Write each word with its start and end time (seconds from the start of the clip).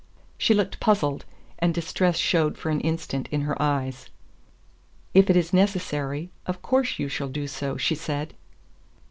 She 0.39 0.55
looked 0.55 0.79
puzzled, 0.79 1.25
and 1.59 1.75
distress 1.75 2.17
showed 2.17 2.57
for 2.57 2.71
an 2.71 2.79
instant 2.79 3.29
in 3.31 3.41
her 3.41 3.55
eyes. 3.61 4.07
"If 5.13 5.29
it 5.29 5.37
is 5.37 5.53
necessary, 5.53 6.31
of 6.47 6.63
course 6.63 6.97
you 6.97 7.07
shall 7.07 7.29
do 7.29 7.45
so," 7.45 7.77
she 7.77 7.93
said. 7.93 8.33